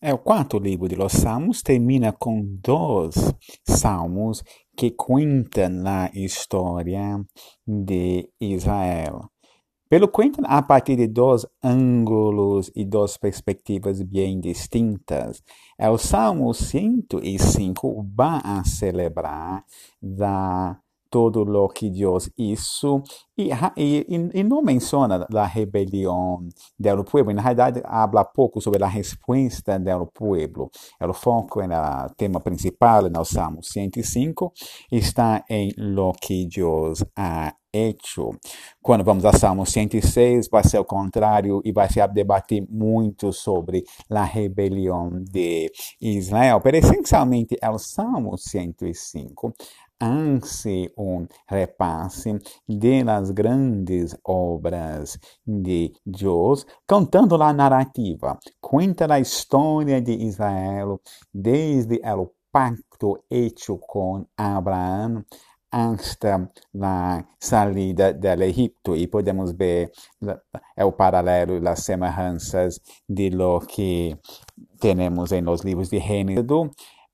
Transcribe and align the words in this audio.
É 0.00 0.14
o 0.14 0.18
quarto 0.18 0.60
livro 0.60 0.86
de 0.88 0.94
Los 0.94 1.12
Salmos, 1.12 1.60
termina 1.60 2.12
com 2.12 2.40
dois 2.62 3.16
salmos 3.66 4.44
que 4.76 4.92
contam 4.92 5.82
a 5.84 6.08
história 6.14 7.20
de 7.66 8.30
Israel. 8.40 9.28
Pelo 9.88 10.06
contam 10.06 10.44
a 10.46 10.62
partir 10.62 10.94
de 10.94 11.08
dois 11.08 11.44
ângulos 11.64 12.70
e 12.76 12.84
duas 12.84 13.16
perspectivas 13.16 14.00
bem 14.00 14.38
distintas. 14.38 15.42
É 15.76 15.90
o 15.90 15.98
Salmo 15.98 16.54
105 16.54 18.06
vai 18.14 18.40
a 18.44 18.62
celebrar 18.62 19.64
da 20.00 20.78
todo 21.10 21.42
lo 21.42 21.68
que 21.70 21.90
Deus 21.90 22.30
hizo 22.38 23.02
e, 23.38 23.50
e, 23.76 24.30
e 24.34 24.42
não 24.42 24.60
menciona 24.60 25.24
a 25.32 25.46
rebelião 25.46 26.48
do 26.78 27.04
povo. 27.04 27.32
Na 27.32 27.40
realidade, 27.40 27.80
habla 27.84 28.24
pouco 28.24 28.60
sobre 28.60 28.82
a 28.82 28.88
resposta 28.88 29.78
do 29.78 30.06
povo. 30.06 30.70
O 31.00 31.14
foco 31.14 31.62
no 31.62 32.14
tema 32.16 32.40
principal, 32.40 33.08
no 33.08 33.24
Salmo 33.24 33.62
105, 33.62 34.52
está 34.90 35.44
em 35.48 35.72
lo 35.76 36.12
que 36.12 36.46
Deus 36.46 37.04
ha 37.16 37.54
hecho. 37.72 38.30
Quando 38.82 39.04
vamos 39.04 39.24
ao 39.24 39.36
Salmo 39.36 39.64
106, 39.64 40.48
vai 40.48 40.64
ser 40.64 40.78
o 40.78 40.84
contrário 40.84 41.60
e 41.64 41.70
vai 41.70 41.88
se 41.88 42.04
debater 42.08 42.66
muito 42.68 43.32
sobre 43.32 43.84
a 44.10 44.24
rebelião 44.24 45.10
de 45.22 45.70
Israel. 46.00 46.60
Mas, 46.64 46.74
essencialmente, 46.74 47.56
é 47.60 47.70
o 47.70 47.78
Salmo 47.78 48.36
105 48.36 49.52
hace 49.98 50.92
un 50.96 51.28
repasse 51.46 52.38
de 52.66 53.02
las 53.28 53.34
grandes 53.34 54.18
obras 54.22 55.18
de 55.44 55.92
Deus, 56.04 56.66
contando 56.86 57.42
a 57.42 57.52
narrativa. 57.52 58.38
Conta 58.60 59.06
a 59.12 59.20
história 59.20 60.00
de 60.00 60.12
Israel 60.12 61.00
desde 61.32 62.00
o 62.04 62.32
pacto 62.50 63.24
hecho 63.30 63.78
com 63.78 64.26
Abraão 64.36 65.24
hasta 65.70 66.48
la 66.72 67.26
salida 67.38 68.14
del 68.14 68.42
Egipto 68.42 68.96
e 68.96 69.06
podemos 69.06 69.52
ver 69.52 69.92
é 70.74 70.82
o 70.82 70.92
paralelo, 70.92 71.60
as 71.68 71.84
semelhanças 71.84 72.80
de 73.06 73.28
lo 73.28 73.60
que 73.60 74.16
temos 74.80 75.30
em 75.32 75.42
los 75.42 75.64
livros 75.64 75.90
de 75.90 76.00
Gênesis 76.00 76.46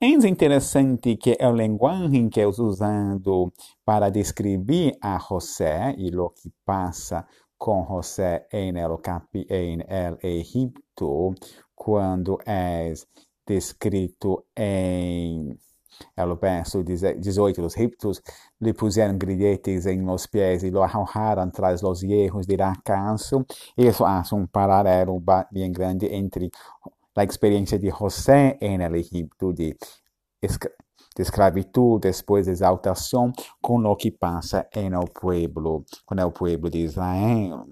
é 0.00 0.28
interessante 0.28 1.16
que 1.16 1.36
o 1.40 1.50
linguagem 1.50 2.28
que 2.28 2.40
é 2.40 2.46
usado 2.46 3.52
para 3.84 4.10
descrever 4.10 4.96
a 5.02 5.18
José 5.18 5.94
e 5.98 6.16
o 6.16 6.30
que 6.30 6.52
passa 6.64 7.26
com 7.58 7.84
José 7.84 8.46
em 8.52 8.78
el, 8.78 8.96
capi, 8.98 9.44
em 9.50 9.80
el 9.88 10.16
Egipto, 10.22 11.34
quando 11.74 12.38
é 12.46 12.92
descrito 13.44 14.44
em 14.56 15.58
el 16.16 16.36
verso 16.36 16.84
18, 16.84 17.60
os 17.64 17.76
egipcios 17.76 18.22
lhe 18.60 18.72
puseram 18.72 19.18
grilletes 19.18 19.86
em 19.86 20.04
los 20.04 20.28
pés 20.28 20.62
e 20.62 20.70
lo 20.70 20.84
arrojaram 20.84 21.50
tras 21.50 21.82
los 21.82 22.02
hierros 22.02 22.46
de 22.46 22.56
la. 22.56 22.72
Isso 23.76 24.04
faz 24.04 24.32
um 24.32 24.46
paralelo 24.46 25.20
bem 25.50 25.72
grande 25.72 26.06
entre 26.06 26.52
a 27.18 27.24
experiência 27.24 27.78
de 27.78 27.90
José 27.90 28.56
em 28.60 28.80
el 28.80 28.94
Egipto, 28.94 29.52
de, 29.52 29.76
escravidão, 31.18 31.98
depois 31.98 32.46
de 32.46 32.52
exaltação, 32.52 33.32
com 33.60 33.78
o 33.84 33.96
que 33.96 34.10
passa 34.10 34.68
em 34.74 34.94
o 34.94 35.04
pueblo, 35.04 35.84
com 36.06 36.14
o 36.14 36.30
pueblo 36.30 36.70
de 36.70 36.78
Israel. 36.78 37.66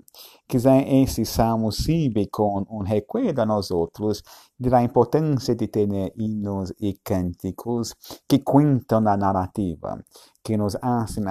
Quiser 0.48 0.86
esse 0.92 1.24
salmo 1.24 1.70
sirva 1.70 2.20
com 2.30 2.64
um 2.68 2.82
recuerdo 2.82 3.40
a 3.40 3.46
nós 3.46 3.70
outros 3.70 4.22
da 4.58 4.82
importância 4.82 5.54
de 5.54 5.68
ter 5.68 5.88
hinos 6.16 6.72
e 6.80 6.94
cânticos 7.04 7.94
que 8.28 8.38
contam 8.38 9.06
a 9.06 9.16
narrativa, 9.16 10.02
que 10.42 10.56
nos 10.56 10.74
fazem 10.74 11.24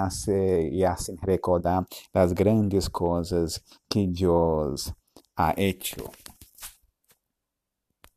e 0.72 0.86
fazem 0.86 1.16
recordar 1.22 1.84
das 2.12 2.32
grandes 2.32 2.88
coisas 2.88 3.60
que 3.90 4.06
Deus 4.06 4.92
ha 5.36 5.54
hecho. 5.60 6.10